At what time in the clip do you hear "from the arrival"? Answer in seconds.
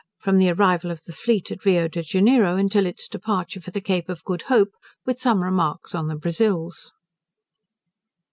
0.17-0.89